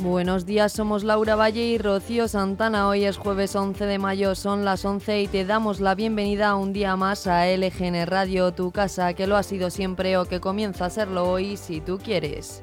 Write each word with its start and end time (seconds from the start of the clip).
Buenos 0.00 0.46
días, 0.46 0.70
somos 0.74 1.02
Laura 1.02 1.34
Valle 1.34 1.66
y 1.66 1.76
Rocío 1.76 2.28
Santana. 2.28 2.86
Hoy 2.86 3.04
es 3.04 3.16
jueves 3.16 3.56
11 3.56 3.84
de 3.84 3.98
mayo, 3.98 4.36
son 4.36 4.64
las 4.64 4.84
11 4.84 5.22
y 5.22 5.26
te 5.26 5.44
damos 5.44 5.80
la 5.80 5.96
bienvenida 5.96 6.54
un 6.54 6.72
día 6.72 6.94
más 6.94 7.26
a 7.26 7.48
LGN 7.48 8.06
Radio, 8.06 8.52
tu 8.52 8.70
casa, 8.70 9.12
que 9.14 9.26
lo 9.26 9.36
ha 9.36 9.42
sido 9.42 9.70
siempre 9.70 10.16
o 10.16 10.24
que 10.24 10.38
comienza 10.38 10.84
a 10.84 10.90
serlo 10.90 11.28
hoy 11.28 11.56
si 11.56 11.80
tú 11.80 11.98
quieres. 11.98 12.62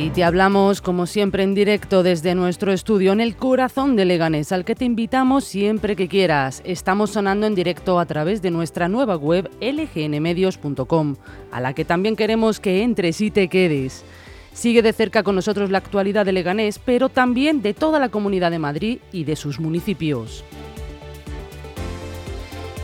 Y 0.00 0.08
te 0.08 0.24
hablamos, 0.24 0.80
como 0.80 1.04
siempre, 1.04 1.42
en 1.42 1.54
directo 1.54 2.02
desde 2.02 2.34
nuestro 2.34 2.72
estudio 2.72 3.12
en 3.12 3.20
el 3.20 3.36
corazón 3.36 3.96
de 3.96 4.06
Leganés, 4.06 4.50
al 4.50 4.64
que 4.64 4.74
te 4.74 4.86
invitamos 4.86 5.44
siempre 5.44 5.94
que 5.94 6.08
quieras. 6.08 6.62
Estamos 6.64 7.10
sonando 7.10 7.46
en 7.46 7.54
directo 7.54 8.00
a 8.00 8.06
través 8.06 8.40
de 8.40 8.50
nuestra 8.50 8.88
nueva 8.88 9.16
web 9.16 9.50
lgnmedios.com, 9.60 11.16
a 11.52 11.60
la 11.60 11.74
que 11.74 11.84
también 11.84 12.16
queremos 12.16 12.60
que 12.60 12.82
entres 12.82 13.20
y 13.20 13.30
te 13.30 13.48
quedes. 13.48 14.02
Sigue 14.54 14.80
de 14.80 14.94
cerca 14.94 15.22
con 15.22 15.34
nosotros 15.34 15.70
la 15.70 15.76
actualidad 15.76 16.24
de 16.24 16.32
Leganés, 16.32 16.78
pero 16.78 17.10
también 17.10 17.60
de 17.60 17.74
toda 17.74 17.98
la 17.98 18.08
comunidad 18.08 18.52
de 18.52 18.58
Madrid 18.58 19.00
y 19.12 19.24
de 19.24 19.36
sus 19.36 19.60
municipios. 19.60 20.44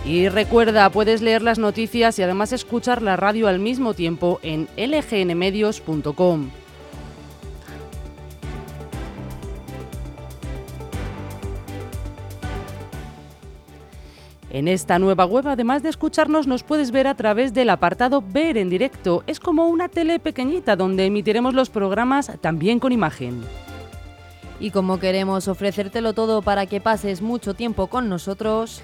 Y 0.05 0.29
recuerda, 0.29 0.91
puedes 0.91 1.23
leer 1.23 1.41
las 1.41 1.59
noticias 1.59 2.19
y 2.19 2.23
además 2.23 2.53
escuchar 2.53 3.01
la 3.01 3.17
radio 3.17 3.49
al 3.49 3.59
mismo 3.59 3.95
tiempo 3.95 4.39
en 4.43 4.69
lgnmedios.com. 4.77 6.51
En 14.57 14.69
esta 14.69 14.99
nueva 14.99 15.27
web, 15.27 15.47
además 15.49 15.83
de 15.83 15.91
escucharnos, 15.91 16.47
nos 16.47 16.63
puedes 16.63 16.91
ver 16.91 17.09
a 17.09 17.15
través 17.15 17.53
del 17.53 17.69
apartado 17.69 18.25
Ver 18.27 18.57
en 18.57 18.71
directo. 18.71 19.23
Es 19.27 19.39
como 19.39 19.67
una 19.67 19.91
tele 19.91 20.19
pequeñita 20.19 20.77
donde 20.77 21.05
emitiremos 21.05 21.53
los 21.53 21.69
programas 21.69 22.33
también 22.41 22.81
con 22.81 22.91
imagen. 22.91 23.43
Y 24.59 24.71
como 24.71 24.99
queremos 24.99 25.47
ofrecértelo 25.49 26.15
todo 26.15 26.41
para 26.41 26.65
que 26.65 26.81
pases 26.81 27.21
mucho 27.21 27.53
tiempo 27.53 27.89
con 27.89 28.09
nosotros, 28.09 28.83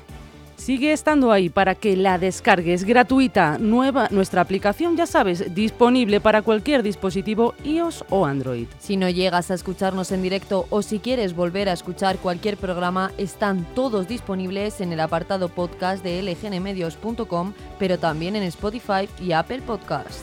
Sigue 0.63 0.93
estando 0.93 1.33
ahí 1.33 1.49
para 1.49 1.75
que 1.75 1.97
la 1.97 2.19
descargues 2.19 2.85
gratuita. 2.85 3.59
Nueva, 3.59 4.07
nuestra 4.13 4.43
aplicación, 4.43 4.97
ya 4.97 5.07
sabes, 5.07 5.53
disponible 5.57 6.21
para 6.21 6.43
cualquier 6.43 6.85
dispositivo 6.85 7.55
iOS 7.65 8.05
o 8.11 8.27
Android. 8.27 8.69
Si 8.79 8.97
no 8.97 9.09
llegas 9.09 9.51
a 9.51 9.55
escucharnos 9.55 10.13
en 10.13 10.23
directo 10.23 10.69
o 10.71 10.83
si 10.83 11.01
quieres 11.01 11.35
volver 11.35 11.69
a 11.69 11.73
escuchar 11.73 12.19
cualquier 12.19 12.57
programa, 12.57 13.11
están 13.19 13.67
todos 13.75 14.07
disponibles 14.07 14.81
en 14.81 14.93
el 14.93 15.01
apartado 15.01 15.49
podcast 15.49 16.05
de 16.05 16.23
lgnmedios.com, 16.23 17.55
pero 17.81 17.99
también 17.99 18.37
en 18.37 18.45
Spotify 18.45 19.09
y 19.21 19.33
Apple 19.33 19.63
Podcast. 19.63 20.21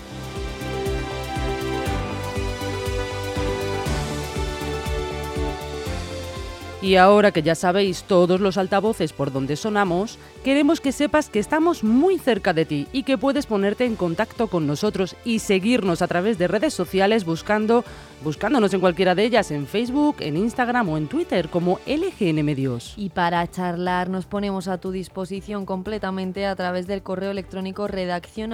Y 6.81 6.95
ahora 6.95 7.31
que 7.31 7.43
ya 7.43 7.55
sabéis 7.55 8.03
todos 8.03 8.39
los 8.39 8.57
altavoces 8.57 9.11
por 9.11 9.33
donde 9.33 9.57
sonamos, 9.57 10.17
queremos 10.45 10.79
que 10.79 10.93
sepas 10.93 11.29
que 11.29 11.39
estamos 11.39 11.83
muy 11.83 12.17
cerca 12.17 12.53
de 12.53 12.63
ti 12.63 12.87
y 12.93 13.03
que 13.03 13.17
puedes 13.17 13.47
ponerte 13.47 13.83
en 13.83 13.97
contacto 13.97 14.47
con 14.47 14.65
nosotros 14.65 15.17
y 15.25 15.39
seguirnos 15.39 16.01
a 16.01 16.07
través 16.07 16.37
de 16.37 16.47
redes 16.47 16.73
sociales 16.73 17.25
buscando 17.25 17.83
buscándonos 18.23 18.73
en 18.73 18.81
cualquiera 18.81 19.15
de 19.15 19.23
ellas 19.23 19.51
en 19.51 19.65
Facebook, 19.65 20.17
en 20.19 20.35
Instagram 20.35 20.89
o 20.89 20.97
en 20.97 21.07
Twitter 21.07 21.49
como 21.49 21.79
LGN 21.85 22.43
Medios. 22.43 22.93
Y 22.97 23.09
para 23.09 23.49
charlar 23.49 24.09
nos 24.09 24.25
ponemos 24.25 24.67
a 24.67 24.77
tu 24.77 24.91
disposición 24.91 25.65
completamente 25.65 26.45
a 26.45 26.55
través 26.55 26.87
del 26.87 27.01
correo 27.01 27.31
electrónico 27.31 27.87
redacción 27.87 28.53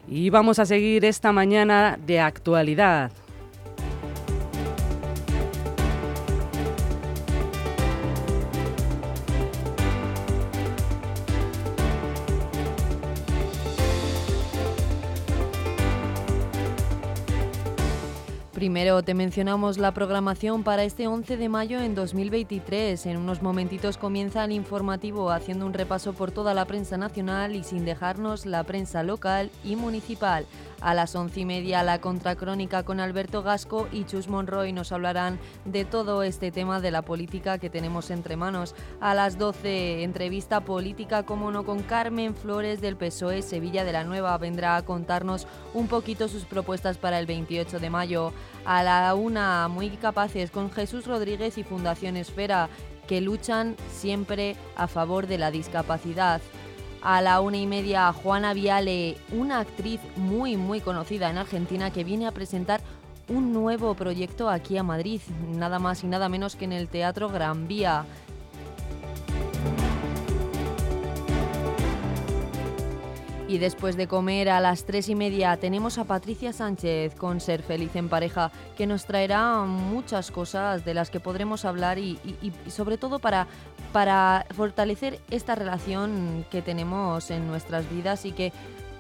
Y 0.09 0.31
vamos 0.31 0.59
a 0.59 0.67
seguir 0.67 1.05
esta 1.05 1.31
mañana 1.31 1.97
de 2.05 2.19
actualidad. 2.19 3.13
Primero 18.59 19.05
te 19.05 19.15
mencionamos 19.15 19.79
la 19.79 19.95
programación 19.95 20.65
para 20.65 20.83
este 20.83 21.07
11 21.07 21.37
de 21.37 21.49
mayo 21.49 21.79
en 21.81 21.95
2023. 21.95 23.07
En 23.07 23.17
unos 23.17 23.41
momentitos 23.41 23.99
comienza 23.99 24.45
el 24.45 24.51
informativo 24.51 25.31
haciendo 25.31 25.65
un 25.65 25.75
repaso 25.75 26.13
por 26.13 26.33
toda 26.33 26.55
la 26.55 26.65
prensa 26.65 26.97
nacional 26.97 27.55
y 27.55 27.63
sin 27.63 27.85
dejarnos 27.85 28.47
la 28.47 28.65
prensa 28.65 29.05
local 29.05 29.53
y 29.63 29.77
municipal. 29.77 30.45
A 30.81 30.95
las 30.95 31.17
once 31.17 31.41
y 31.41 31.45
media 31.45 31.83
la 31.83 32.01
contracrónica 32.01 32.85
con 32.85 33.01
Alberto 33.01 33.43
Gasco 33.43 33.89
y 33.91 34.05
Chus 34.05 34.29
Monroy 34.29 34.73
nos 34.73 34.93
hablarán 34.93 35.41
de 35.65 35.85
todo 35.85 36.23
este 36.23 36.53
tema 36.53 36.81
de 36.81 36.93
la 36.93 37.03
política 37.03 37.59
que 37.59 37.69
tenemos 37.69 38.11
entre 38.11 38.37
manos. 38.37 38.77
A 39.01 39.15
las 39.15 39.39
12 39.39 40.05
entrevista 40.05 40.61
política 40.61 41.25
como 41.25 41.51
no 41.51 41.65
con 41.65 41.83
Carmen 41.83 42.35
Flores 42.35 42.81
del 42.81 42.97
PSOE 42.97 43.43
Sevilla 43.43 43.85
de 43.85 43.93
la 43.93 44.05
Nueva 44.05 44.39
vendrá 44.39 44.77
a 44.77 44.85
contarnos 44.85 45.49
un 45.75 45.89
poquito 45.89 46.29
sus 46.29 46.45
propuestas 46.45 46.97
para 46.97 47.19
el 47.19 47.27
28 47.27 47.81
de 47.81 47.91
mayo. 47.91 48.33
A 48.65 48.85
la 48.85 49.13
una 49.17 49.67
muy 49.67 49.91
capaces 49.91 50.53
con 50.53 50.71
Jesús 50.71 51.07
Rodríguez 51.07 51.59
y 51.59 51.65
Fundación 51.65 52.17
Esfera 52.17 52.69
que 53.09 53.21
luchan 53.21 53.75
siempre 53.91 54.55
a 54.77 54.87
favor 54.87 55.27
de 55.27 55.39
la 55.39 55.51
discapacidad 55.51 56.41
a 57.03 57.21
la 57.23 57.41
una 57.41 57.57
y 57.57 57.67
media 57.67 58.13
Juana 58.13 58.55
Viale, 58.55 59.17
una 59.33 59.61
actriz 59.61 60.01
muy 60.17 60.57
muy 60.57 60.81
conocida 60.81 61.31
en 61.31 61.39
Argentina 61.39 61.93
que 61.93 62.05
viene 62.05 62.27
a 62.27 62.33
presentar 62.33 62.81
un 63.29 63.53
nuevo 63.53 63.95
proyecto 63.95 64.49
aquí 64.49 64.77
a 64.79 64.83
Madrid, 64.83 65.21
nada 65.51 65.79
más 65.79 66.03
y 66.03 66.07
nada 66.07 66.29
menos 66.29 66.57
que 66.57 66.65
en 66.65 66.73
el 66.73 66.89
Teatro 66.89 67.29
Gran 67.29 67.69
Vía. 67.69 68.05
Y 73.49 73.57
después 73.57 73.97
de 73.97 74.07
comer 74.07 74.51
a 74.51 74.61
las 74.61 74.85
tres 74.85 75.09
y 75.09 75.15
media 75.15 75.57
tenemos 75.57 75.97
a 75.97 76.05
Patricia 76.05 76.53
Sánchez 76.53 77.15
con 77.15 77.41
Ser 77.41 77.63
Feliz 77.63 77.97
en 77.97 78.11
Pareja, 78.11 78.53
que 78.77 78.87
nos 78.87 79.07
traerá 79.07 79.61
muchas 79.63 80.31
cosas 80.31 80.85
de 80.85 80.93
las 80.93 81.09
que 81.09 81.19
podremos 81.19 81.65
hablar 81.65 81.99
y, 81.99 82.19
sobre 82.67 82.99
todo 82.99 83.21
para, 83.21 83.47
para 83.93 84.47
fortalecer 84.55 85.21
esta 85.31 85.55
relación 85.55 86.45
que 86.51 86.63
tenemos 86.63 87.31
en 87.31 87.47
nuestras 87.47 87.89
vidas 87.91 88.25
y 88.25 88.33
que 88.33 88.53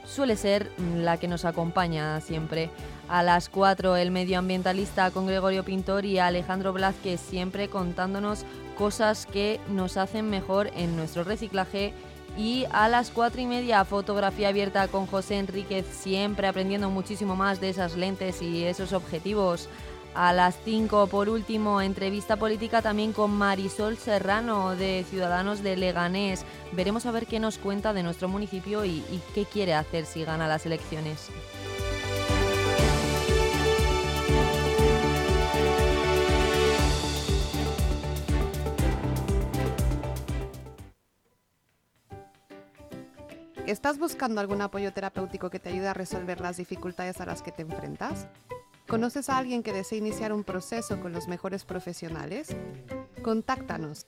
suele 0.06 0.36
ser 0.36 0.70
la 0.96 1.18
que 1.18 1.28
nos 1.28 1.44
acompaña 1.44 2.20
siempre. 2.20 2.70
A 3.08 3.22
las 3.22 3.48
4 3.48 3.96
el 3.96 4.10
medioambientalista 4.10 5.10
con 5.10 5.26
Gregorio 5.26 5.64
Pintor 5.64 6.04
y 6.04 6.18
Alejandro 6.18 6.72
Blázquez 6.72 7.20
siempre 7.20 7.68
contándonos 7.68 8.44
cosas 8.76 9.26
que 9.26 9.60
nos 9.68 9.96
hacen 9.96 10.30
mejor 10.30 10.70
en 10.76 10.96
nuestro 10.96 11.24
reciclaje 11.24 11.92
y 12.36 12.66
a 12.70 12.88
las 12.88 13.10
cuatro 13.10 13.40
y 13.40 13.46
media, 13.46 13.84
fotografía 13.84 14.48
abierta 14.48 14.86
con 14.86 15.06
José 15.06 15.38
Enríquez, 15.38 15.86
siempre 15.86 16.46
aprendiendo 16.46 16.88
muchísimo 16.88 17.34
más 17.34 17.60
de 17.60 17.70
esas 17.70 17.96
lentes 17.96 18.40
y 18.42 18.64
esos 18.64 18.92
objetivos. 18.92 19.68
A 20.14 20.32
las 20.32 20.58
5, 20.64 21.06
por 21.06 21.28
último, 21.28 21.80
entrevista 21.80 22.36
política 22.36 22.82
también 22.82 23.12
con 23.12 23.30
Marisol 23.30 23.96
Serrano 23.96 24.74
de 24.74 25.04
Ciudadanos 25.08 25.62
de 25.62 25.76
Leganés. 25.76 26.44
Veremos 26.72 27.06
a 27.06 27.12
ver 27.12 27.26
qué 27.26 27.38
nos 27.38 27.58
cuenta 27.58 27.92
de 27.92 28.02
nuestro 28.02 28.28
municipio 28.28 28.84
y, 28.84 29.04
y 29.10 29.22
qué 29.34 29.44
quiere 29.44 29.74
hacer 29.74 30.06
si 30.06 30.24
gana 30.24 30.48
las 30.48 30.66
elecciones. 30.66 31.30
¿Estás 43.68 43.98
buscando 43.98 44.40
algún 44.40 44.62
apoyo 44.62 44.94
terapéutico 44.94 45.50
que 45.50 45.58
te 45.58 45.68
ayude 45.68 45.88
a 45.88 45.92
resolver 45.92 46.40
las 46.40 46.56
dificultades 46.56 47.20
a 47.20 47.26
las 47.26 47.42
que 47.42 47.52
te 47.52 47.60
enfrentas? 47.60 48.26
¿Conoces 48.88 49.28
a 49.28 49.36
alguien 49.36 49.62
que 49.62 49.74
desea 49.74 49.98
iniciar 49.98 50.32
un 50.32 50.44
proceso 50.44 50.98
con 50.98 51.12
los 51.12 51.28
mejores 51.28 51.66
profesionales? 51.66 52.56
Contáctanos. 53.22 54.06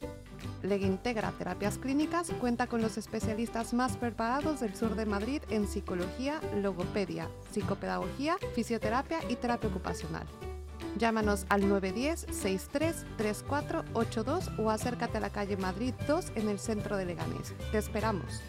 Legintegra 0.62 1.32
Terapias 1.32 1.76
Clínicas 1.76 2.30
cuenta 2.40 2.66
con 2.66 2.80
los 2.80 2.96
especialistas 2.96 3.74
más 3.74 3.98
preparados 3.98 4.60
del 4.60 4.74
sur 4.74 4.94
de 4.94 5.04
Madrid 5.04 5.42
en 5.50 5.68
psicología, 5.68 6.40
logopedia, 6.62 7.28
psicopedagogía, 7.52 8.38
fisioterapia 8.54 9.18
y 9.28 9.36
terapia 9.36 9.68
ocupacional. 9.68 10.26
Llámanos 10.96 11.44
al 11.50 11.64
910-633482 11.64 14.58
o 14.58 14.70
acércate 14.70 15.18
a 15.18 15.20
la 15.20 15.28
calle 15.28 15.58
Madrid 15.58 15.92
2 16.08 16.32
en 16.36 16.48
el 16.48 16.58
centro 16.58 16.96
de 16.96 17.04
Leganés. 17.04 17.52
Te 17.70 17.76
esperamos. 17.76 18.40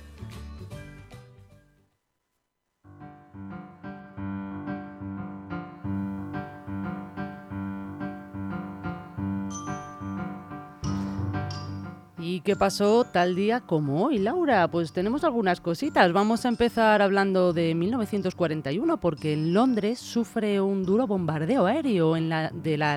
¿Y 12.22 12.42
qué 12.42 12.56
pasó 12.56 13.04
tal 13.04 13.36
día 13.36 13.62
como 13.62 14.06
hoy, 14.06 14.20
Laura? 14.20 14.68
Pues 14.68 14.94
tenemos 14.94 15.24
algunas 15.24 15.60
cositas. 15.60 16.14
Vamos 16.14 16.46
a 16.46 16.50
empezar 16.50 17.02
hablando 17.02 17.52
de 17.52 17.74
1941 17.74 18.98
porque 18.98 19.34
en 19.34 19.54
Londres 19.54 19.98
sufre 19.98 20.62
un 20.62 20.86
duro 20.86 21.08
bombardeo 21.08 21.66
aéreo 21.66 22.14
de 22.14 22.78
la 22.78 22.94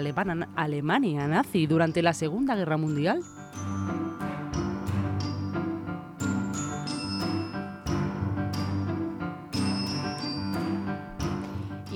Alemania 0.56 1.26
nazi 1.26 1.66
durante 1.66 2.02
la 2.02 2.12
Segunda 2.12 2.54
Guerra 2.54 2.76
Mundial. 2.76 3.22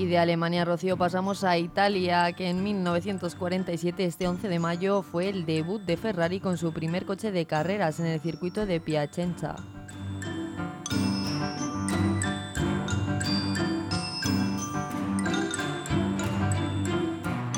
De 0.08 0.19
Alemania, 0.19 0.64
Rocío, 0.64 0.96
pasamos 0.96 1.44
a 1.44 1.56
Italia, 1.58 2.32
que 2.32 2.49
en 2.49 2.64
1947, 2.64 4.05
este 4.05 4.26
11 4.26 4.49
de 4.49 4.58
mayo, 4.58 5.02
fue 5.02 5.28
el 5.28 5.44
debut 5.44 5.82
de 5.82 5.99
Ferrari 5.99 6.40
con 6.40 6.56
su 6.56 6.72
primer 6.72 7.05
coche 7.05 7.31
de 7.31 7.44
carreras 7.46 8.00
en 8.00 8.06
el 8.06 8.19
circuito 8.20 8.64
de 8.64 8.81
Piacenza. 8.81 9.56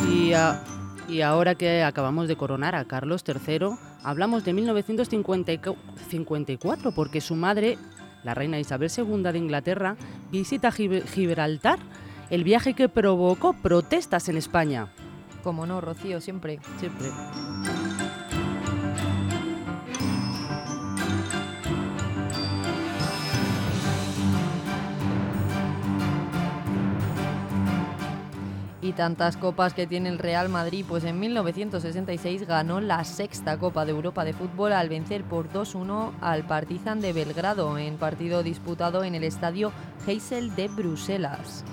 Y, 0.09 0.33
y, 1.09 1.23
ahora 1.23 1.55
que 1.55 1.85
acabamos 1.85 2.27
de 2.27 2.35
coronar 2.37 2.75
a 2.75 2.85
Carlos 2.85 3.23
III, 3.27 3.77
hablamos 4.03 4.45
de 4.45 4.55
1954, 4.55 6.93
porque 6.93 7.21
su 7.21 7.37
madre, 7.37 7.79
la 8.25 8.35
reina 8.35 8.59
Isabel 8.59 8.91
II 8.97 9.23
de 9.23 9.39
Inglaterra, 9.39 9.95
visita 10.33 10.73
Gibraltar 10.73 11.79
el 12.31 12.45
viaje 12.45 12.75
que 12.75 12.89
provocó 12.89 13.53
protestas 13.53 14.29
en 14.29 14.37
España. 14.37 14.89
Como 15.43 15.67
no, 15.67 15.81
Rocío, 15.81 16.21
siempre. 16.21 16.61
Siempre. 16.79 17.09
Y 28.83 28.93
tantas 28.93 29.37
copas 29.37 29.75
que 29.75 29.87
tiene 29.87 30.09
el 30.09 30.19
Real 30.19 30.49
Madrid, 30.49 30.85
pues 30.89 31.05
en 31.05 31.21
1966 31.21 32.47
ganó 32.47 32.81
la 32.81 33.05
sexta 33.05 33.59
Copa 33.59 33.85
de 33.85 33.93
Europa 33.93 34.25
de 34.25 34.33
fútbol 34.33 34.73
al 34.73 34.89
vencer 34.89 35.23
por 35.23 35.51
2-1 35.51 36.13
al 36.21 36.45
Partizan 36.45 37.01
de 37.01 37.13
Belgrado 37.13 37.77
en 37.77 37.97
partido 37.99 38.43
disputado 38.43 39.05
en 39.05 39.15
el 39.15 39.25
estadio 39.25 39.71
Heysel 40.07 40.55
de 40.55 40.69
Bruselas. 40.69 41.65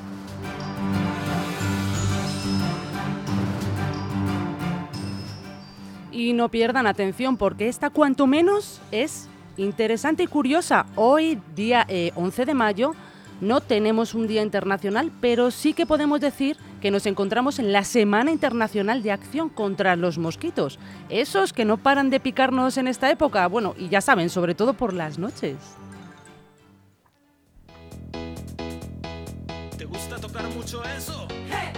Y 6.17 6.33
no 6.33 6.49
pierdan 6.49 6.87
atención 6.87 7.37
porque 7.37 7.67
esta 7.67 7.91
cuanto 7.91 8.25
menos 8.25 8.81
es 8.91 9.29
interesante 9.55 10.23
y 10.23 10.27
curiosa. 10.27 10.87
Hoy, 10.95 11.39
día 11.55 11.85
11 12.15 12.41
eh, 12.41 12.45
de 12.47 12.53
mayo, 12.55 12.95
no 13.39 13.61
tenemos 13.61 14.15
un 14.15 14.25
día 14.25 14.41
internacional, 14.41 15.11
pero 15.21 15.51
sí 15.51 15.73
que 15.73 15.85
podemos 15.85 16.19
decir 16.19 16.57
que 16.81 16.89
nos 16.89 17.05
encontramos 17.05 17.59
en 17.59 17.71
la 17.71 17.83
Semana 17.83 18.31
Internacional 18.31 19.03
de 19.03 19.11
Acción 19.11 19.49
contra 19.49 19.95
los 19.95 20.17
Mosquitos. 20.17 20.79
Esos 21.09 21.53
que 21.53 21.65
no 21.65 21.77
paran 21.77 22.09
de 22.09 22.19
picarnos 22.19 22.79
en 22.79 22.87
esta 22.87 23.11
época, 23.11 23.45
bueno, 23.45 23.75
y 23.77 23.87
ya 23.89 24.01
saben, 24.01 24.31
sobre 24.31 24.55
todo 24.55 24.73
por 24.73 24.93
las 24.93 25.19
noches. 25.19 25.55
¿Te 29.77 29.85
gusta 29.85 30.15
tocar 30.15 30.49
mucho 30.55 30.83
eso? 30.83 31.27
Es 31.51 31.76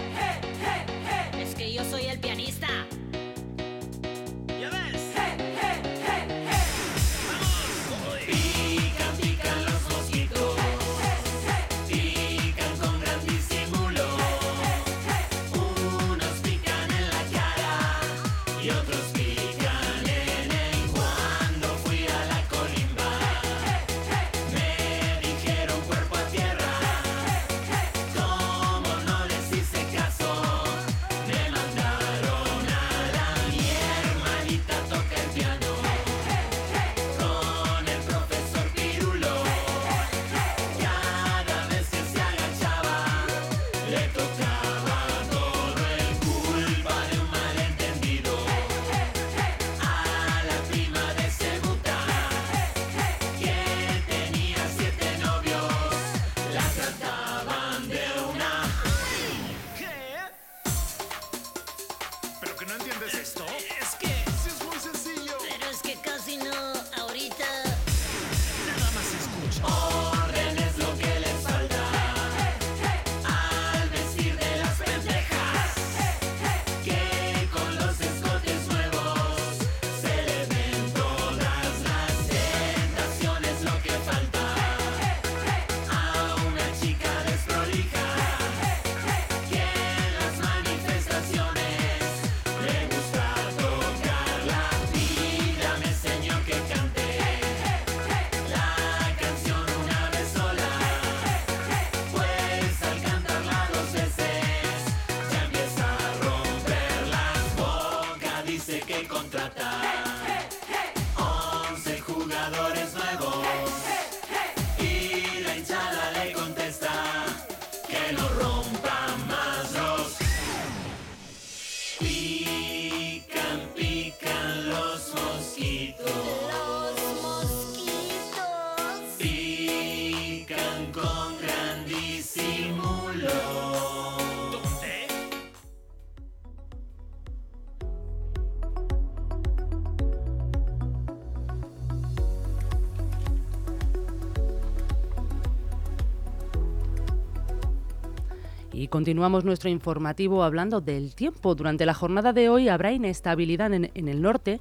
continuamos 148.90 149.44
nuestro 149.44 149.70
informativo 149.70 150.42
hablando 150.42 150.80
del 150.80 151.14
tiempo. 151.14 151.54
Durante 151.54 151.86
la 151.86 151.94
jornada 151.94 152.32
de 152.34 152.48
hoy 152.50 152.68
habrá 152.68 152.92
inestabilidad 152.92 153.72
en, 153.72 153.90
el 153.94 154.20
norte 154.20 154.60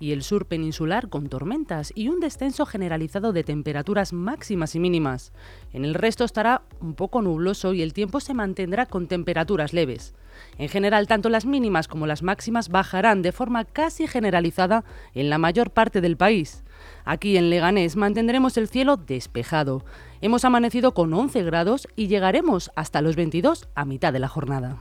y 0.00 0.12
el 0.12 0.24
sur 0.24 0.46
peninsular 0.46 1.08
con 1.08 1.28
tormentas 1.28 1.92
y 1.94 2.08
un 2.08 2.18
descenso 2.18 2.66
generalizado 2.66 3.32
de 3.32 3.44
temperaturas 3.44 4.12
máximas 4.12 4.74
y 4.74 4.80
mínimas. 4.80 5.32
En 5.72 5.84
el 5.84 5.94
resto 5.94 6.24
estará 6.24 6.62
un 6.80 6.94
poco 6.94 7.22
nubloso 7.22 7.74
y 7.74 7.82
el 7.82 7.92
tiempo 7.92 8.18
se 8.18 8.34
mantendrá 8.34 8.86
con 8.86 9.06
temperaturas 9.06 9.72
leves. 9.72 10.14
En 10.58 10.68
general, 10.68 11.06
tanto 11.06 11.28
las 11.28 11.46
mínimas 11.46 11.86
como 11.86 12.06
las 12.06 12.22
máximas 12.22 12.70
bajarán 12.70 13.22
de 13.22 13.32
forma 13.32 13.64
casi 13.64 14.06
generalizada 14.06 14.84
en 15.14 15.30
la 15.30 15.38
mayor 15.38 15.70
parte 15.70 16.00
del 16.00 16.16
país. 16.16 16.64
Aquí 17.04 17.36
en 17.36 17.50
Leganés 17.50 17.96
mantendremos 17.96 18.56
el 18.56 18.68
cielo 18.68 18.96
despejado. 18.96 19.84
Hemos 20.22 20.44
amanecido 20.44 20.94
con 20.94 21.12
11 21.12 21.42
grados 21.42 21.88
y 21.94 22.08
llegaremos 22.08 22.70
hasta 22.74 23.02
los 23.02 23.16
22 23.16 23.68
a 23.74 23.84
mitad 23.84 24.12
de 24.12 24.18
la 24.18 24.28
jornada. 24.28 24.78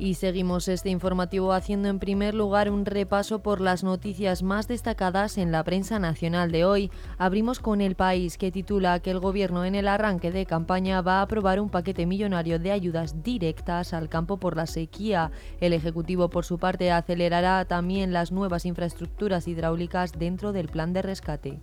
Y 0.00 0.14
seguimos 0.14 0.68
este 0.68 0.90
informativo 0.90 1.52
haciendo 1.52 1.88
en 1.88 1.98
primer 1.98 2.32
lugar 2.32 2.70
un 2.70 2.86
repaso 2.86 3.40
por 3.40 3.60
las 3.60 3.82
noticias 3.82 4.44
más 4.44 4.68
destacadas 4.68 5.38
en 5.38 5.50
la 5.50 5.64
prensa 5.64 5.98
nacional 5.98 6.52
de 6.52 6.64
hoy. 6.64 6.92
Abrimos 7.18 7.58
con 7.58 7.80
el 7.80 7.96
país 7.96 8.38
que 8.38 8.52
titula 8.52 9.00
que 9.00 9.10
el 9.10 9.18
gobierno 9.18 9.64
en 9.64 9.74
el 9.74 9.88
arranque 9.88 10.30
de 10.30 10.46
campaña 10.46 11.02
va 11.02 11.18
a 11.18 11.22
aprobar 11.22 11.58
un 11.58 11.68
paquete 11.68 12.06
millonario 12.06 12.60
de 12.60 12.70
ayudas 12.70 13.24
directas 13.24 13.92
al 13.92 14.08
campo 14.08 14.36
por 14.36 14.56
la 14.56 14.66
sequía. 14.66 15.32
El 15.60 15.72
Ejecutivo 15.72 16.30
por 16.30 16.44
su 16.44 16.58
parte 16.58 16.92
acelerará 16.92 17.64
también 17.64 18.12
las 18.12 18.30
nuevas 18.30 18.66
infraestructuras 18.66 19.48
hidráulicas 19.48 20.12
dentro 20.12 20.52
del 20.52 20.68
plan 20.68 20.92
de 20.92 21.02
rescate. 21.02 21.58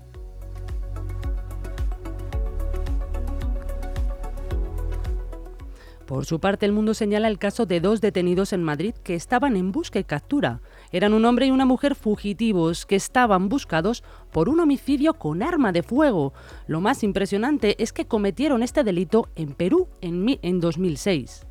Por 6.05 6.25
su 6.25 6.39
parte, 6.39 6.67
el 6.67 6.71
mundo 6.71 6.93
señala 6.93 7.27
el 7.27 7.39
caso 7.39 7.65
de 7.65 7.79
dos 7.79 7.99
detenidos 7.99 8.53
en 8.53 8.61
Madrid 8.61 8.93
que 9.03 9.15
estaban 9.15 9.57
en 9.57 9.71
busca 9.71 9.97
y 9.97 10.03
captura. 10.03 10.61
Eran 10.91 11.13
un 11.13 11.25
hombre 11.25 11.47
y 11.47 11.51
una 11.51 11.65
mujer 11.65 11.95
fugitivos 11.95 12.85
que 12.85 12.95
estaban 12.95 13.49
buscados 13.49 14.03
por 14.31 14.47
un 14.47 14.59
homicidio 14.59 15.15
con 15.15 15.41
arma 15.41 15.71
de 15.71 15.81
fuego. 15.81 16.33
Lo 16.67 16.79
más 16.79 17.03
impresionante 17.03 17.81
es 17.81 17.91
que 17.91 18.05
cometieron 18.05 18.61
este 18.61 18.83
delito 18.83 19.29
en 19.35 19.53
Perú 19.53 19.87
en, 20.01 20.37
en 20.43 20.59
2006. 20.59 21.47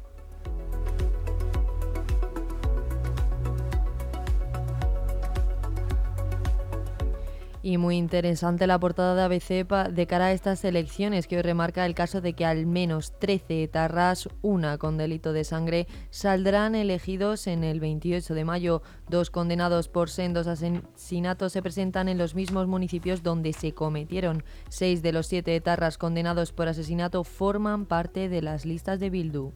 Y 7.66 7.78
muy 7.78 7.96
interesante 7.96 8.66
la 8.66 8.78
portada 8.78 9.14
de 9.14 9.22
ABC 9.22 9.66
de 9.90 10.06
cara 10.06 10.26
a 10.26 10.32
estas 10.32 10.62
elecciones, 10.66 11.26
que 11.26 11.36
hoy 11.36 11.42
remarca 11.42 11.86
el 11.86 11.94
caso 11.94 12.20
de 12.20 12.34
que 12.34 12.44
al 12.44 12.66
menos 12.66 13.18
13 13.18 13.62
etarras, 13.62 14.28
una 14.42 14.76
con 14.76 14.98
delito 14.98 15.32
de 15.32 15.44
sangre, 15.44 15.86
saldrán 16.10 16.74
elegidos 16.74 17.46
en 17.46 17.64
el 17.64 17.80
28 17.80 18.34
de 18.34 18.44
mayo. 18.44 18.82
Dos 19.08 19.30
condenados 19.30 19.88
por 19.88 20.10
sendos 20.10 20.46
asesinatos 20.46 21.54
se 21.54 21.62
presentan 21.62 22.10
en 22.10 22.18
los 22.18 22.34
mismos 22.34 22.66
municipios 22.66 23.22
donde 23.22 23.54
se 23.54 23.72
cometieron. 23.72 24.44
Seis 24.68 25.00
de 25.00 25.12
los 25.12 25.26
siete 25.26 25.56
etarras 25.56 25.96
condenados 25.96 26.52
por 26.52 26.68
asesinato 26.68 27.24
forman 27.24 27.86
parte 27.86 28.28
de 28.28 28.42
las 28.42 28.66
listas 28.66 29.00
de 29.00 29.08
Bildu. 29.08 29.54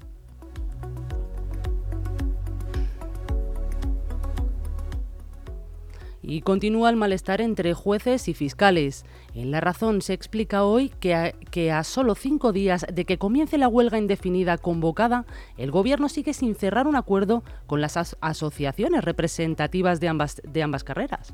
Y 6.30 6.42
continúa 6.42 6.90
el 6.90 6.96
malestar 6.96 7.40
entre 7.40 7.72
jueces 7.72 8.28
y 8.28 8.34
fiscales. 8.34 9.06
En 9.32 9.50
La 9.50 9.62
Razón 9.62 10.02
se 10.02 10.12
explica 10.12 10.62
hoy 10.62 10.90
que 10.90 11.14
a, 11.14 11.32
que 11.32 11.72
a, 11.72 11.82
solo 11.84 12.14
cinco 12.14 12.52
días 12.52 12.84
de 12.92 13.06
que 13.06 13.16
comience 13.16 13.56
la 13.56 13.66
huelga 13.66 13.96
indefinida 13.96 14.58
convocada, 14.58 15.24
el 15.56 15.70
Gobierno 15.70 16.10
sigue 16.10 16.34
sin 16.34 16.54
cerrar 16.54 16.86
un 16.86 16.96
acuerdo 16.96 17.44
con 17.66 17.80
las 17.80 17.96
as 17.96 18.18
asociaciones 18.20 19.04
representativas 19.04 20.00
de 20.00 20.08
ambas, 20.08 20.84
carreras. 20.84 21.32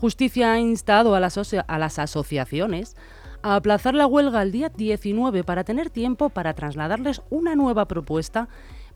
Justicia 0.00 0.52
ha 0.52 0.58
instado 0.58 1.14
a 1.14 1.20
las 1.20 1.98
asociaciones 2.00 2.96
a 3.42 3.54
aplazar 3.54 3.94
la 3.94 4.08
huelga 4.08 4.40
al 4.40 4.50
día 4.50 4.70
19 4.70 5.44
para 5.44 5.62
tener 5.62 5.88
tiempo 5.88 6.30
para 6.30 6.54
trasladarles 6.54 7.22
una 7.30 7.54
nueva 7.54 7.86
propuesta 7.86 8.48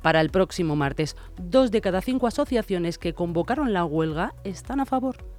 para 0.03 0.21
el 0.21 0.31
próximo 0.31 0.75
martes. 0.75 1.17
Dos 1.41 1.71
de 1.71 1.81
cada 1.81 2.01
cinco 2.01 2.27
asociaciones 2.27 2.99
que 2.99 3.15
convocaron 3.15 3.73
la 3.73 3.85
huelga 3.85 4.35
están 4.43 4.81
a 4.81 4.87
favor. 4.87 5.36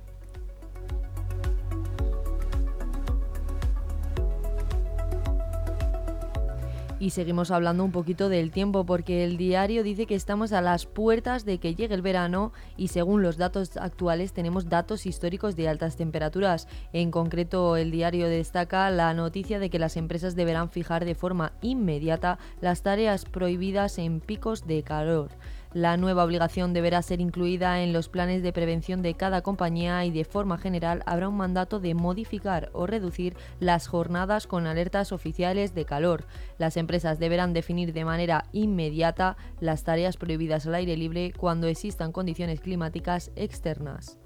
Y 6.99 7.11
seguimos 7.11 7.51
hablando 7.51 7.83
un 7.83 7.91
poquito 7.91 8.27
del 8.27 8.49
tiempo 8.49 8.83
porque 8.83 9.23
el 9.23 9.37
diario 9.37 9.83
dice 9.83 10.07
que 10.07 10.15
estamos 10.15 10.51
a 10.51 10.61
las 10.61 10.87
puertas 10.87 11.45
de 11.45 11.59
que 11.59 11.75
llegue 11.75 11.93
el 11.93 12.01
verano 12.01 12.53
y 12.75 12.87
según 12.87 13.21
los 13.21 13.37
datos 13.37 13.77
actuales 13.77 14.33
tenemos 14.33 14.67
datos 14.67 15.05
históricos 15.05 15.55
de 15.55 15.69
altas 15.69 15.95
temperaturas. 15.95 16.67
En 16.93 17.11
concreto 17.11 17.77
el 17.77 17.91
diario 17.91 18.27
destaca 18.27 18.89
la 18.89 19.13
noticia 19.13 19.59
de 19.59 19.69
que 19.69 19.77
las 19.77 19.95
empresas 19.95 20.35
deberán 20.35 20.71
fijar 20.71 21.05
de 21.05 21.13
forma 21.13 21.53
inmediata 21.61 22.39
las 22.61 22.81
tareas 22.81 23.25
prohibidas 23.25 23.99
en 23.99 24.19
picos 24.19 24.65
de 24.65 24.81
calor. 24.81 25.29
La 25.73 25.97
nueva 25.97 26.23
obligación 26.23 26.73
deberá 26.73 27.01
ser 27.01 27.19
incluida 27.19 27.81
en 27.81 27.93
los 27.93 28.09
planes 28.09 28.41
de 28.41 28.53
prevención 28.53 29.01
de 29.01 29.15
cada 29.15 29.41
compañía 29.41 30.05
y 30.05 30.11
de 30.11 30.23
forma 30.23 30.57
general 30.57 31.03
habrá 31.05 31.27
un 31.27 31.37
mandato 31.37 31.79
de 31.79 31.93
modificar 31.93 32.69
o 32.73 32.87
reducir 32.87 33.35
las 33.59 33.87
jornadas 33.87 34.47
con 34.47 34.65
alertas 34.65 35.11
oficiales 35.11 35.75
de 35.75 35.85
calor. 35.85 36.25
Las 36.57 36.77
empresas 36.77 37.19
deberán 37.19 37.53
definir 37.53 37.93
de 37.93 38.05
manera 38.05 38.45
inmediata 38.53 39.37
las 39.59 39.83
tareas 39.83 40.17
prohibidas 40.17 40.65
al 40.67 40.75
aire 40.75 40.95
libre 40.95 41.33
cuando 41.35 41.67
existan 41.67 42.11
condiciones 42.11 42.61
climáticas 42.61 43.31
externas. 43.35 44.17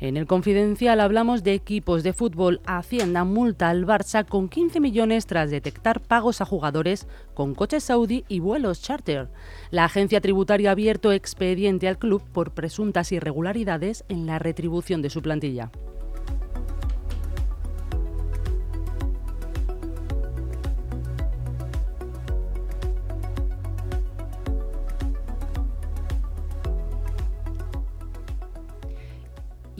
En 0.00 0.16
el 0.16 0.26
Confidencial 0.26 0.98
hablamos 0.98 1.44
de 1.44 1.52
equipos 1.52 2.02
de 2.02 2.14
fútbol. 2.14 2.62
Hacienda 2.64 3.24
multa 3.24 3.68
al 3.68 3.84
Barça 3.84 4.26
con 4.26 4.48
15 4.48 4.80
millones 4.80 5.26
tras 5.26 5.50
detectar 5.50 6.00
pagos 6.00 6.40
a 6.40 6.46
jugadores 6.46 7.06
con 7.34 7.54
coches 7.54 7.84
Saudi 7.84 8.24
y 8.26 8.40
vuelos 8.40 8.80
charter. 8.80 9.28
La 9.70 9.84
agencia 9.84 10.22
tributaria 10.22 10.70
ha 10.70 10.72
abierto 10.72 11.12
expediente 11.12 11.86
al 11.86 11.98
club 11.98 12.22
por 12.32 12.52
presuntas 12.52 13.12
irregularidades 13.12 14.04
en 14.08 14.24
la 14.24 14.38
retribución 14.38 15.02
de 15.02 15.10
su 15.10 15.20
plantilla. 15.20 15.70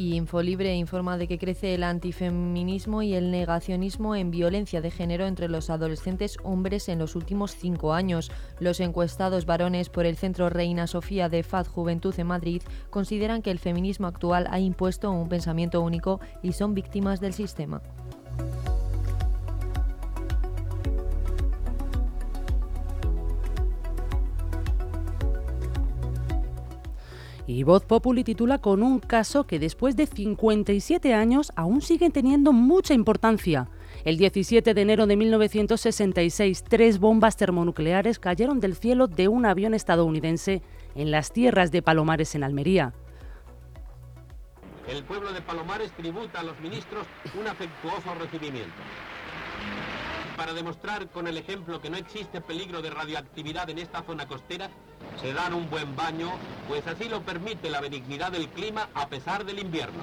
Y 0.01 0.15
Infolibre 0.15 0.75
informa 0.77 1.19
de 1.19 1.29
que 1.29 1.37
crece 1.37 1.75
el 1.75 1.83
antifeminismo 1.83 3.03
y 3.03 3.13
el 3.13 3.31
negacionismo 3.31 4.17
en 4.17 4.31
violencia 4.31 4.81
de 4.81 4.91
género 4.91 5.27
entre 5.27 5.47
los 5.47 5.69
adolescentes 5.69 6.39
hombres 6.43 6.89
en 6.89 6.99
los 6.99 7.17
últimos 7.17 7.55
cinco 7.55 7.93
años. 7.93 8.33
Los 8.61 8.81
encuestados 8.81 9.45
varones 9.45 9.91
por 9.91 10.07
el 10.07 10.17
Centro 10.17 10.49
Reina 10.49 10.87
Sofía 10.87 11.29
de 11.29 11.43
FAD 11.43 11.67
Juventud 11.67 12.15
en 12.17 12.29
Madrid 12.29 12.63
consideran 12.89 13.43
que 13.43 13.51
el 13.51 13.59
feminismo 13.59 14.07
actual 14.07 14.47
ha 14.51 14.59
impuesto 14.59 15.11
un 15.11 15.29
pensamiento 15.29 15.83
único 15.83 16.19
y 16.43 16.53
son 16.53 16.73
víctimas 16.73 17.21
del 17.21 17.35
sistema. 17.35 17.83
Y 27.51 27.65
Voz 27.65 27.85
Populi 27.85 28.23
titula 28.23 28.59
con 28.59 28.81
un 28.81 29.01
caso 29.01 29.45
que 29.45 29.59
después 29.59 29.97
de 29.97 30.07
57 30.07 31.13
años 31.15 31.51
aún 31.57 31.83
sigue 31.83 32.09
teniendo 32.11 32.53
mucha 32.53 32.95
importancia. 32.95 33.69
El 34.05 34.19
17 34.19 34.73
de 34.73 34.81
enero 34.81 35.09
de 35.09 35.17
1966, 35.17 36.63
tres 36.63 37.01
bombas 37.01 37.37
termonucleares 37.37 38.21
cayeron 38.21 38.61
del 38.61 38.77
cielo 38.77 39.09
de 39.09 39.27
un 39.27 39.47
avión 39.47 39.75
estadounidense 39.75 40.63
en 40.95 41.11
las 41.11 41.33
tierras 41.33 41.73
de 41.73 41.83
Palomares, 41.83 42.37
en 42.37 42.45
Almería. 42.45 42.95
El 44.89 45.03
pueblo 45.03 45.33
de 45.33 45.43
Palomares 45.43 45.91
tributa 45.97 46.39
a 46.39 46.43
los 46.45 46.59
ministros 46.61 47.05
un 47.37 47.49
afectuoso 47.49 48.15
recibimiento 48.15 48.81
para 50.41 50.55
demostrar 50.55 51.07
con 51.09 51.27
el 51.27 51.37
ejemplo 51.37 51.83
que 51.83 51.91
no 51.91 51.99
existe 51.99 52.41
peligro 52.41 52.81
de 52.81 52.89
radioactividad 52.89 53.69
en 53.69 53.77
esta 53.77 54.03
zona 54.05 54.27
costera, 54.27 54.71
se 55.21 55.35
dan 55.35 55.53
un 55.53 55.69
buen 55.69 55.95
baño, 55.95 56.31
pues 56.67 56.87
así 56.87 57.11
lo 57.11 57.21
permite 57.21 57.69
la 57.69 57.83
benignidad 57.83 58.33
del 58.33 58.49
clima 58.49 58.89
a 58.95 59.07
pesar 59.11 59.45
del 59.45 59.59
invierno. 59.59 60.03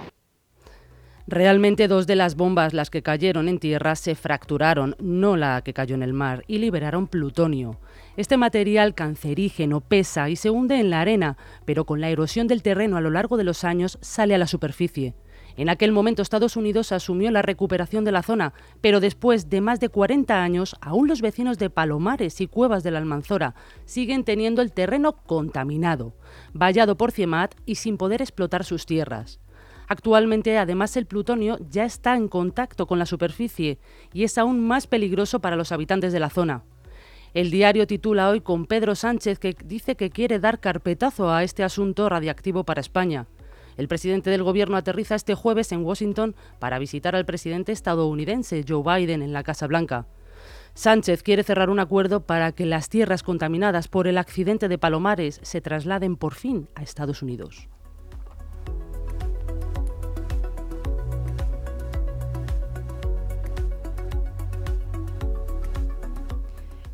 Realmente 1.25 1.87
dos 1.87 2.05
de 2.05 2.15
las 2.15 2.35
bombas, 2.35 2.75
las 2.75 2.91
que 2.91 3.01
cayeron 3.01 3.49
en 3.49 3.57
tierra, 3.57 3.95
se 3.95 4.13
fracturaron, 4.13 4.95
no 4.99 5.37
la 5.37 5.63
que 5.63 5.73
cayó 5.73 5.95
en 5.95 6.03
el 6.03 6.13
mar, 6.13 6.43
y 6.45 6.59
liberaron 6.59 7.07
plutonio. 7.07 7.79
Este 8.15 8.37
material 8.37 8.93
cancerígeno 8.93 9.81
pesa 9.81 10.29
y 10.29 10.35
se 10.35 10.51
hunde 10.51 10.79
en 10.79 10.91
la 10.91 11.01
arena, 11.01 11.35
pero 11.65 11.85
con 11.85 11.99
la 11.99 12.09
erosión 12.09 12.45
del 12.45 12.61
terreno 12.61 12.95
a 12.95 13.01
lo 13.01 13.09
largo 13.09 13.37
de 13.37 13.43
los 13.43 13.63
años 13.63 13.97
sale 14.01 14.35
a 14.35 14.37
la 14.37 14.45
superficie. 14.45 15.15
En 15.57 15.69
aquel 15.69 15.91
momento 15.91 16.21
Estados 16.21 16.55
Unidos 16.55 16.91
asumió 16.91 17.31
la 17.31 17.41
recuperación 17.41 18.05
de 18.05 18.11
la 18.11 18.21
zona, 18.21 18.53
pero 18.79 18.99
después 18.99 19.49
de 19.49 19.59
más 19.59 19.79
de 19.79 19.89
40 19.89 20.43
años, 20.43 20.75
aún 20.81 21.07
los 21.07 21.21
vecinos 21.21 21.57
de 21.57 21.71
Palomares 21.71 22.39
y 22.41 22.47
Cuevas 22.47 22.83
de 22.83 22.91
la 22.91 22.99
Almanzora 22.99 23.55
siguen 23.83 24.23
teniendo 24.23 24.61
el 24.61 24.71
terreno 24.71 25.13
contaminado, 25.13 26.13
vallado 26.53 26.95
por 26.95 27.11
CIEMAT 27.11 27.55
y 27.65 27.75
sin 27.75 27.97
poder 27.97 28.21
explotar 28.21 28.63
sus 28.65 28.85
tierras. 28.85 29.39
Actualmente, 29.87 30.59
además, 30.59 30.95
el 30.95 31.07
plutonio 31.07 31.57
ya 31.71 31.85
está 31.85 32.15
en 32.15 32.27
contacto 32.27 32.85
con 32.85 32.99
la 32.99 33.07
superficie 33.07 33.79
y 34.13 34.25
es 34.25 34.37
aún 34.37 34.59
más 34.59 34.85
peligroso 34.85 35.39
para 35.39 35.55
los 35.55 35.71
habitantes 35.71 36.13
de 36.13 36.19
la 36.19 36.29
zona. 36.29 36.65
El 37.33 37.49
diario 37.49 37.87
titula 37.87 38.29
hoy 38.29 38.41
con 38.41 38.67
Pedro 38.67 38.93
Sánchez 38.93 39.39
que 39.39 39.55
dice 39.65 39.95
que 39.95 40.11
quiere 40.11 40.39
dar 40.39 40.59
carpetazo 40.59 41.31
a 41.31 41.43
este 41.43 41.63
asunto 41.63 42.09
radiactivo 42.09 42.63
para 42.63 42.81
España. 42.81 43.25
El 43.77 43.87
presidente 43.87 44.29
del 44.29 44.43
gobierno 44.43 44.75
aterriza 44.75 45.15
este 45.15 45.35
jueves 45.35 45.71
en 45.71 45.85
Washington 45.85 46.35
para 46.59 46.79
visitar 46.79 47.15
al 47.15 47.25
presidente 47.25 47.71
estadounidense 47.71 48.65
Joe 48.67 48.83
Biden 48.83 49.21
en 49.21 49.33
la 49.33 49.43
Casa 49.43 49.67
Blanca. 49.67 50.07
Sánchez 50.73 51.23
quiere 51.23 51.43
cerrar 51.43 51.69
un 51.69 51.79
acuerdo 51.79 52.25
para 52.25 52.51
que 52.51 52.65
las 52.65 52.89
tierras 52.89 53.23
contaminadas 53.23 53.87
por 53.87 54.07
el 54.07 54.17
accidente 54.17 54.67
de 54.67 54.77
Palomares 54.77 55.39
se 55.43 55.61
trasladen 55.61 56.15
por 56.15 56.33
fin 56.33 56.69
a 56.75 56.83
Estados 56.83 57.21
Unidos. 57.21 57.69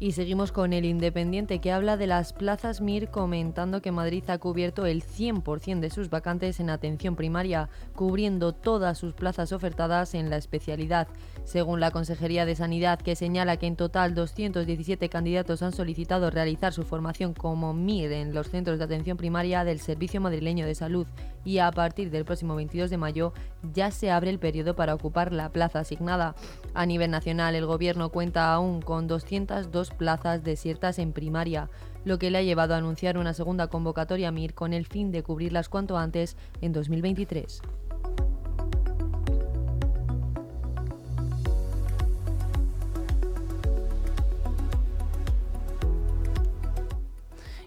Y 0.03 0.11
seguimos 0.11 0.51
con 0.51 0.73
el 0.73 0.83
Independiente 0.83 1.59
que 1.59 1.71
habla 1.71 1.95
de 1.95 2.07
las 2.07 2.33
plazas 2.33 2.81
MIR 2.81 3.07
comentando 3.07 3.81
que 3.81 3.93
Madrid 3.93 4.25
ha 4.27 4.37
cubierto 4.37 4.85
el 4.85 5.01
100% 5.01 5.79
de 5.79 5.89
sus 5.89 6.09
vacantes 6.09 6.59
en 6.59 6.69
atención 6.69 7.15
primaria, 7.15 7.69
cubriendo 7.95 8.51
todas 8.51 8.97
sus 8.97 9.13
plazas 9.13 9.53
ofertadas 9.53 10.13
en 10.13 10.29
la 10.29 10.35
especialidad. 10.35 11.07
Según 11.45 11.79
la 11.79 11.91
Consejería 11.91 12.45
de 12.45 12.57
Sanidad, 12.57 12.99
que 12.99 13.15
señala 13.15 13.55
que 13.55 13.67
en 13.67 13.77
total 13.77 14.13
217 14.13 15.07
candidatos 15.07 15.63
han 15.63 15.71
solicitado 15.71 16.29
realizar 16.29 16.73
su 16.73 16.83
formación 16.83 17.33
como 17.33 17.73
MIR 17.73 18.11
en 18.11 18.33
los 18.33 18.49
centros 18.49 18.79
de 18.79 18.83
atención 18.83 19.15
primaria 19.15 19.63
del 19.63 19.79
Servicio 19.79 20.19
Madrileño 20.19 20.65
de 20.65 20.75
Salud 20.75 21.07
y 21.45 21.59
a 21.59 21.71
partir 21.71 22.09
del 22.09 22.25
próximo 22.25 22.55
22 22.55 22.89
de 22.89 22.97
mayo 22.97 23.33
ya 23.73 23.91
se 23.91 24.11
abre 24.11 24.29
el 24.29 24.39
periodo 24.39 24.75
para 24.75 24.95
ocupar 24.95 25.33
la 25.33 25.49
plaza 25.49 25.79
asignada. 25.79 26.35
A 26.73 26.85
nivel 26.85 27.11
nacional, 27.11 27.55
el 27.55 27.65
Gobierno 27.65 28.09
cuenta 28.09 28.53
aún 28.53 28.81
con 28.81 29.07
202 29.07 29.91
plazas 29.91 30.43
desiertas 30.43 30.99
en 30.99 31.13
primaria, 31.13 31.69
lo 32.05 32.19
que 32.19 32.31
le 32.31 32.39
ha 32.39 32.43
llevado 32.43 32.73
a 32.73 32.77
anunciar 32.77 33.17
una 33.17 33.33
segunda 33.33 33.67
convocatoria 33.67 34.31
MIR 34.31 34.53
con 34.53 34.73
el 34.73 34.85
fin 34.85 35.11
de 35.11 35.23
cubrirlas 35.23 35.69
cuanto 35.69 35.97
antes 35.97 36.37
en 36.61 36.73
2023. 36.73 37.61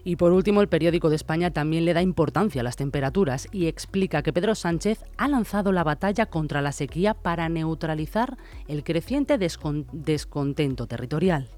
Y 0.07 0.15
por 0.15 0.31
último, 0.31 0.61
el 0.61 0.69
periódico 0.69 1.09
de 1.09 1.17
España 1.17 1.51
también 1.51 1.83
le 1.83 1.93
da 1.93 2.01
importancia 2.01 2.61
a 2.61 2.63
las 2.63 2.77
temperaturas 2.77 3.49
y 3.51 3.67
explica 3.67 4.23
que 4.23 4.31
Pedro 4.31 4.55
Sánchez 4.55 5.03
ha 5.17 5.27
lanzado 5.27 5.73
la 5.73 5.83
batalla 5.83 6.27
contra 6.27 6.61
la 6.61 6.71
sequía 6.71 7.13
para 7.13 7.49
neutralizar 7.49 8.37
el 8.69 8.85
creciente 8.85 9.37
descontento 9.37 10.87
territorial. 10.87 11.49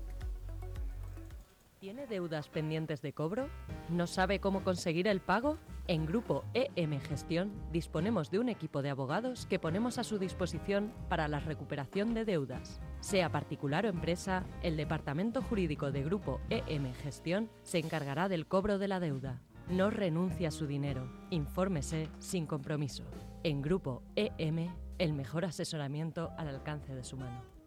¿Tiene 1.80 2.08
deudas 2.08 2.50
pendientes 2.50 3.04
de 3.04 3.14
cobro? 3.14 3.50
¿No 3.88 4.08
sabe 4.08 4.40
cómo 4.40 4.64
conseguir 4.64 5.08
el 5.08 5.20
pago? 5.20 5.60
En 5.86 6.08
Grupo 6.08 6.44
EM 6.56 7.00
Gestión 7.02 7.52
disponemos 7.72 8.32
de 8.32 8.40
un 8.40 8.50
equipo 8.50 8.82
de 8.82 8.90
abogados 8.90 9.46
que 9.46 9.60
ponemos 9.60 10.00
a 10.00 10.04
su 10.04 10.18
disposición 10.18 10.92
para 11.08 11.28
la 11.28 11.40
recuperación 11.40 12.16
de 12.16 12.26
deudas. 12.26 12.82
Sea 13.02 13.32
particular 13.32 13.86
o 13.86 13.90
empresa, 13.90 14.46
el 14.62 14.76
Departamento 14.76 15.42
Jurídico 15.42 15.92
de 15.92 16.04
Grupo 16.04 16.42
EM 16.50 16.94
Gestión 16.94 17.50
se 17.64 17.80
encargará 17.80 18.28
del 18.28 18.46
cobro 18.46 18.78
de 18.78 18.88
la 18.90 19.00
deuda. 19.00 19.42
No 19.70 19.90
renuncie 19.90 20.48
a 20.48 20.52
su 20.52 20.68
dinero. 20.68 21.10
Infórmese 21.30 22.10
sin 22.20 22.46
compromiso. 22.46 23.04
En 23.44 23.62
Grupo 23.62 24.04
EM, 24.16 24.70
el 24.98 25.14
mejor 25.14 25.46
asesoramiento 25.46 26.32
al 26.38 26.50
alcance 26.50 26.94
de 26.94 27.04
su 27.04 27.16
mano. 27.16 27.59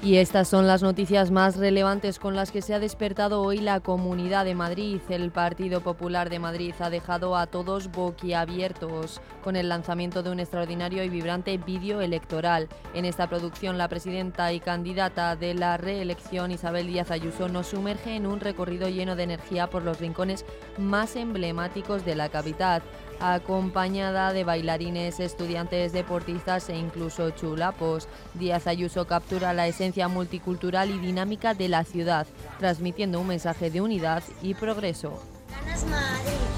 Y 0.00 0.18
estas 0.18 0.46
son 0.46 0.68
las 0.68 0.80
noticias 0.80 1.32
más 1.32 1.56
relevantes 1.56 2.20
con 2.20 2.36
las 2.36 2.52
que 2.52 2.62
se 2.62 2.72
ha 2.72 2.78
despertado 2.78 3.42
hoy 3.42 3.58
la 3.58 3.80
Comunidad 3.80 4.44
de 4.44 4.54
Madrid. 4.54 5.00
El 5.08 5.32
Partido 5.32 5.80
Popular 5.80 6.30
de 6.30 6.38
Madrid 6.38 6.72
ha 6.78 6.88
dejado 6.88 7.36
a 7.36 7.48
todos 7.48 7.90
boquiabiertos 7.90 9.20
con 9.42 9.56
el 9.56 9.68
lanzamiento 9.68 10.22
de 10.22 10.30
un 10.30 10.38
extraordinario 10.38 11.02
y 11.02 11.08
vibrante 11.08 11.58
vídeo 11.58 12.00
electoral. 12.00 12.68
En 12.94 13.06
esta 13.06 13.28
producción, 13.28 13.76
la 13.76 13.88
presidenta 13.88 14.52
y 14.52 14.60
candidata 14.60 15.34
de 15.34 15.54
la 15.54 15.76
reelección, 15.76 16.52
Isabel 16.52 16.86
Díaz 16.86 17.10
Ayuso, 17.10 17.48
nos 17.48 17.66
sumerge 17.66 18.14
en 18.14 18.26
un 18.26 18.38
recorrido 18.38 18.88
lleno 18.88 19.16
de 19.16 19.24
energía 19.24 19.68
por 19.68 19.82
los 19.82 19.98
rincones 19.98 20.44
más 20.78 21.16
emblemáticos 21.16 22.04
de 22.04 22.14
la 22.14 22.28
capital 22.28 22.82
acompañada 23.20 24.32
de 24.32 24.44
bailarines, 24.44 25.20
estudiantes, 25.20 25.92
deportistas 25.92 26.68
e 26.68 26.76
incluso 26.76 27.30
chulapos. 27.30 28.08
Díaz 28.34 28.66
Ayuso 28.66 29.06
captura 29.06 29.52
la 29.52 29.66
esencia 29.66 30.08
multicultural 30.08 30.90
y 30.90 30.98
dinámica 30.98 31.54
de 31.54 31.68
la 31.68 31.84
ciudad, 31.84 32.26
transmitiendo 32.58 33.20
un 33.20 33.26
mensaje 33.26 33.70
de 33.70 33.80
unidad 33.80 34.22
y 34.42 34.54
progreso. 34.54 35.22
Ganas 35.50 35.84
Madrid. 35.86 36.48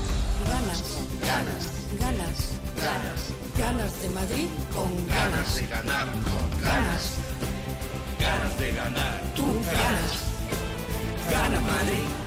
Ganas, 0.47 1.07
ganas, 1.21 1.81
ganas, 2.01 2.61
ganas, 2.77 3.33
ganas 3.57 4.03
de 4.03 4.09
Madrid 4.11 4.49
con 4.75 5.07
ganas 5.07 5.55
de 5.57 5.67
ganar, 5.67 6.07
con 6.07 6.63
ganas, 6.63 7.19
ganas 8.19 8.59
de 8.59 8.73
ganar, 8.73 9.21
tú 9.37 9.45
ganas, 9.65 10.25
gana 11.31 11.61
Madrid. 11.61 12.20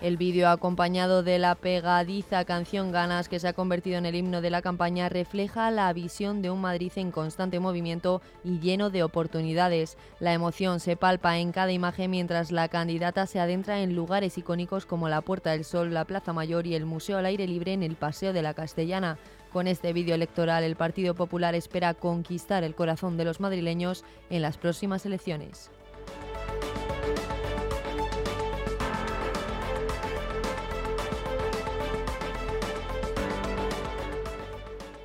El 0.00 0.16
vídeo 0.16 0.48
acompañado 0.48 1.24
de 1.24 1.40
la 1.40 1.56
pegadiza 1.56 2.44
canción 2.44 2.92
Ganas 2.92 3.28
que 3.28 3.40
se 3.40 3.48
ha 3.48 3.52
convertido 3.52 3.98
en 3.98 4.06
el 4.06 4.14
himno 4.14 4.40
de 4.40 4.48
la 4.48 4.62
campaña 4.62 5.08
refleja 5.08 5.72
la 5.72 5.92
visión 5.92 6.40
de 6.40 6.50
un 6.50 6.60
Madrid 6.60 6.92
en 6.94 7.10
constante 7.10 7.58
movimiento 7.58 8.22
y 8.44 8.60
lleno 8.60 8.90
de 8.90 9.02
oportunidades. 9.02 9.98
La 10.20 10.32
emoción 10.32 10.78
se 10.78 10.94
palpa 10.94 11.38
en 11.38 11.50
cada 11.50 11.72
imagen 11.72 12.12
mientras 12.12 12.52
la 12.52 12.68
candidata 12.68 13.26
se 13.26 13.40
adentra 13.40 13.80
en 13.80 13.96
lugares 13.96 14.38
icónicos 14.38 14.86
como 14.86 15.08
la 15.08 15.20
Puerta 15.20 15.50
del 15.50 15.64
Sol, 15.64 15.92
la 15.92 16.04
Plaza 16.04 16.32
Mayor 16.32 16.68
y 16.68 16.76
el 16.76 16.86
Museo 16.86 17.18
al 17.18 17.26
Aire 17.26 17.48
Libre 17.48 17.72
en 17.72 17.82
el 17.82 17.96
Paseo 17.96 18.32
de 18.32 18.42
la 18.42 18.54
Castellana. 18.54 19.18
Con 19.52 19.66
este 19.66 19.92
vídeo 19.92 20.14
electoral 20.14 20.62
el 20.62 20.76
Partido 20.76 21.16
Popular 21.16 21.56
espera 21.56 21.94
conquistar 21.94 22.62
el 22.62 22.76
corazón 22.76 23.16
de 23.16 23.24
los 23.24 23.40
madrileños 23.40 24.04
en 24.30 24.42
las 24.42 24.58
próximas 24.58 25.04
elecciones. 25.06 25.72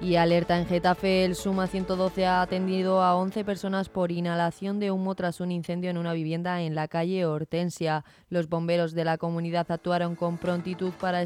Y 0.03 0.17
alerta 0.17 0.59
en 0.59 0.67
Getafe, 0.67 1.23
el 1.23 1.33
Suma 1.33 1.65
112 1.65 2.25
ha 2.25 2.41
atendido 2.41 3.01
a 3.01 3.15
11 3.15 3.45
personas 3.45 3.87
por 3.87 4.11
inhalación 4.11 4.77
de 4.81 4.91
humo 4.91 5.15
tras 5.15 5.39
un 5.39 5.49
incendio 5.49 5.89
en 5.89 5.97
una 5.97 6.11
vivienda 6.11 6.61
en 6.61 6.75
la 6.75 6.89
calle 6.89 7.25
Hortensia. 7.25 8.03
Los 8.29 8.49
bomberos 8.49 8.93
de 8.93 9.05
la 9.05 9.17
comunidad 9.17 9.71
actuaron 9.71 10.17
con 10.17 10.37
prontitud 10.37 10.91
para, 10.99 11.23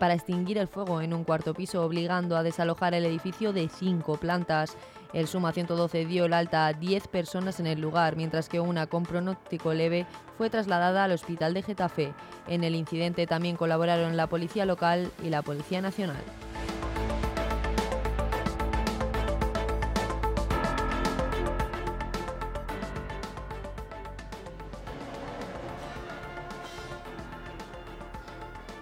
para 0.00 0.14
extinguir 0.14 0.58
el 0.58 0.66
fuego 0.66 1.00
en 1.02 1.14
un 1.14 1.22
cuarto 1.22 1.54
piso, 1.54 1.84
obligando 1.84 2.36
a 2.36 2.42
desalojar 2.42 2.94
el 2.94 3.04
edificio 3.04 3.52
de 3.52 3.68
cinco 3.68 4.16
plantas. 4.16 4.76
El 5.12 5.28
Suma 5.28 5.52
112 5.52 6.04
dio 6.06 6.24
el 6.24 6.32
alta 6.32 6.66
a 6.66 6.72
10 6.72 7.06
personas 7.06 7.60
en 7.60 7.68
el 7.68 7.80
lugar, 7.80 8.16
mientras 8.16 8.48
que 8.48 8.58
una 8.58 8.88
con 8.88 9.04
pronóstico 9.04 9.72
leve 9.72 10.04
fue 10.36 10.50
trasladada 10.50 11.04
al 11.04 11.12
hospital 11.12 11.54
de 11.54 11.62
Getafe. 11.62 12.12
En 12.48 12.64
el 12.64 12.74
incidente 12.74 13.28
también 13.28 13.54
colaboraron 13.54 14.16
la 14.16 14.26
Policía 14.26 14.66
Local 14.66 15.12
y 15.22 15.30
la 15.30 15.42
Policía 15.42 15.80
Nacional. 15.80 16.24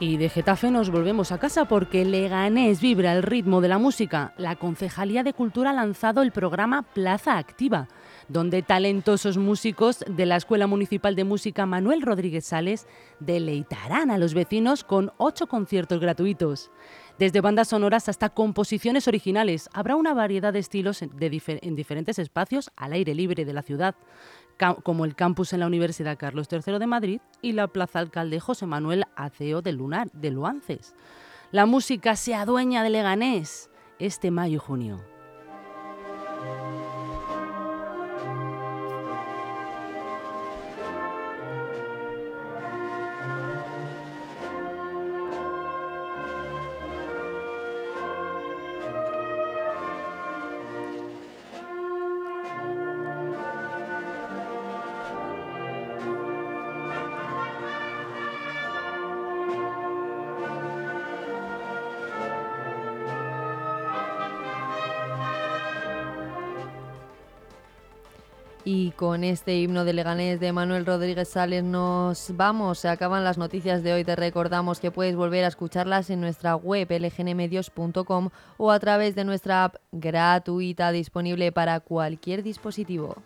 Y 0.05 0.19
de 0.19 0.29
Getafe 0.29 0.71
nos 0.71 0.91
volvemos 0.91 1.33
a 1.33 1.39
casa 1.39 1.65
porque 1.65 2.05
Leganés 2.05 2.83
vibra 2.83 3.15
el 3.15 3.23
ritmo 3.23 3.63
de 3.63 3.69
la 3.69 3.79
música. 3.79 4.35
La 4.37 4.55
Concejalía 4.55 5.23
de 5.23 5.33
Cultura 5.33 5.71
ha 5.71 5.73
lanzado 5.73 6.21
el 6.21 6.31
programa 6.31 6.83
Plaza 6.83 7.39
Activa. 7.39 7.89
donde 8.29 8.63
talentosos 8.63 9.37
músicos 9.37 10.05
de 10.09 10.27
la 10.27 10.37
Escuela 10.37 10.67
Municipal 10.67 11.15
de 11.15 11.25
Música 11.25 11.67
Manuel 11.67 12.01
Rodríguez 12.03 12.47
Sales 12.47 12.87
deleitarán 13.21 14.11
a 14.11 14.19
los 14.19 14.33
vecinos 14.33 14.83
con 14.83 15.13
ocho 15.19 15.47
conciertos 15.47 16.01
gratuitos. 16.01 16.71
Desde 17.19 17.41
bandas 17.41 17.69
sonoras 17.69 18.09
hasta 18.09 18.31
composiciones 18.31 19.07
originales, 19.07 19.69
habrá 19.73 19.95
una 19.95 20.15
variedad 20.15 20.53
de 20.53 20.59
estilos 20.59 21.01
en, 21.03 21.11
diferentes 21.77 22.19
espacios 22.19 22.73
al 22.77 22.93
aire 22.93 23.15
libre 23.15 23.45
de 23.45 23.53
la 23.53 23.63
ciudad, 23.63 23.95
como 24.83 25.05
el 25.05 25.15
campus 25.15 25.53
en 25.53 25.61
la 25.61 25.67
Universidad 25.67 26.19
Carlos 26.19 26.49
III 26.51 26.79
de 26.79 26.87
Madrid 26.87 27.21
y 27.43 27.53
la 27.53 27.69
Plaza 27.69 27.99
Alcalde 27.99 28.41
José 28.41 28.67
Manuel 28.67 29.05
Aceo 29.17 29.63
de 29.63 29.73
Lunar 29.73 30.11
de 30.13 30.31
Luances. 30.31 30.95
La 31.51 31.67
música 31.67 32.17
se 32.17 32.35
adueña 32.35 32.83
de 32.83 32.91
Leganés 32.91 33.71
este 33.99 34.31
mayo 34.31 34.61
Y 68.67 68.93
con 68.93 69.25
este 69.25 69.59
himno 69.59 69.85
de 69.85 69.93
Leganés 69.93 70.41
de 70.41 70.51
Manuel 70.53 70.87
Rodríguez 70.87 71.29
Sales 71.29 71.63
nos 71.63 72.35
vamos. 72.35 72.79
Se 72.79 72.89
acaban 72.89 73.23
las 73.23 73.37
noticias 73.37 73.83
de 73.83 73.93
hoy. 73.93 74.05
Te 74.05 74.17
recordamos 74.17 74.81
que 74.81 74.91
puedes 74.91 75.17
volver 75.17 75.45
a 75.45 75.49
escucharlas 75.49 76.09
en 76.09 76.23
nuestra 76.23 76.57
web 76.57 76.89
lgnmedios.com 76.91 78.31
o 78.57 78.71
a 78.71 78.81
través 78.81 79.15
de 79.15 79.25
nuestra 79.25 79.65
app 79.65 79.77
gratuita 79.93 80.93
disponible 80.93 81.53
para 81.53 81.81
cualquier 81.81 82.43
dispositivo. 82.43 83.17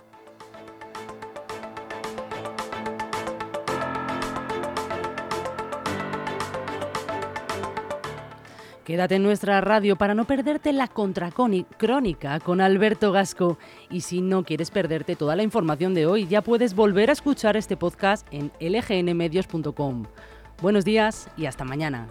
Quédate 8.89 9.17
en 9.17 9.23
nuestra 9.23 9.61
radio 9.61 9.97
para 9.97 10.15
no 10.15 10.25
perderte 10.25 10.73
la 10.73 10.89
contracrónica 10.89 12.41
con 12.41 12.63
Alberto 12.63 13.13
Gasco. 13.13 13.59
Y 13.91 14.01
si 14.01 14.23
no 14.23 14.45
quieres 14.45 14.71
perderte 14.71 15.15
toda 15.15 15.37
la 15.37 15.43
información 15.43 15.93
de 15.93 16.07
hoy, 16.07 16.27
ya 16.27 16.41
puedes 16.41 16.75
volver 16.75 17.11
a 17.11 17.13
escuchar 17.13 17.59
este 17.59 17.77
podcast 17.77 18.27
en 18.31 18.51
lgnmedios.com. 18.59 20.07
Buenos 20.63 20.87
días 20.87 21.29
y 21.37 21.45
hasta 21.45 21.65
mañana. 21.65 22.09